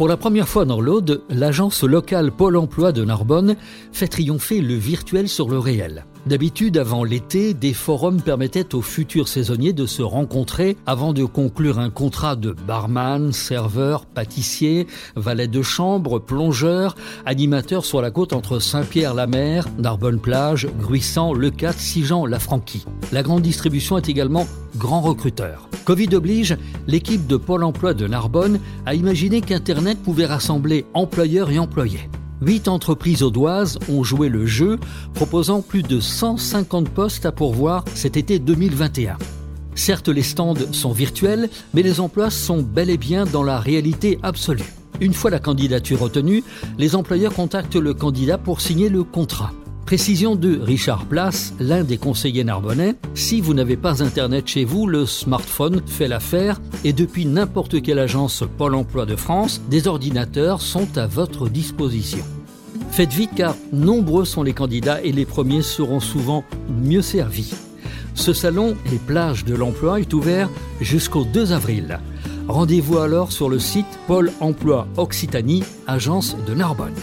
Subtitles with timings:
[0.00, 3.56] Pour la première fois dans l'Aude, l'agence locale Pôle emploi de Narbonne
[3.92, 6.06] fait triompher le virtuel sur le réel.
[6.26, 11.78] D'habitude, avant l'été, des forums permettaient aux futurs saisonniers de se rencontrer avant de conclure
[11.78, 16.94] un contrat de barman, serveur, pâtissier, valet de chambre, plongeur,
[17.24, 22.84] animateur sur la côte entre Saint-Pierre-la-Mer, Narbonne-Plage, Gruissant, Lecate, Sigean, La Franquie.
[23.12, 24.46] La grande distribution est également
[24.76, 25.70] grand recruteur.
[25.86, 26.56] Covid oblige,
[26.86, 32.10] l'équipe de Pôle emploi de Narbonne a imaginé qu'Internet pouvait rassembler employeurs et employés.
[32.42, 34.78] Huit entreprises audoises ont joué le jeu,
[35.14, 39.18] proposant plus de 150 postes à pourvoir cet été 2021.
[39.74, 44.18] Certes, les stands sont virtuels, mais les emplois sont bel et bien dans la réalité
[44.22, 44.72] absolue.
[45.00, 46.42] Une fois la candidature retenue,
[46.78, 49.52] les employeurs contactent le candidat pour signer le contrat.
[49.90, 54.86] Précision de Richard Place, l'un des conseillers narbonnais, si vous n'avez pas Internet chez vous,
[54.86, 60.60] le smartphone fait l'affaire et depuis n'importe quelle agence Pôle Emploi de France, des ordinateurs
[60.60, 62.24] sont à votre disposition.
[62.92, 67.52] Faites vite car nombreux sont les candidats et les premiers seront souvent mieux servis.
[68.14, 70.48] Ce salon, les plages de l'emploi, est ouvert
[70.80, 71.98] jusqu'au 2 avril.
[72.46, 76.94] Rendez-vous alors sur le site Pôle Emploi Occitanie, agence de Narbonne.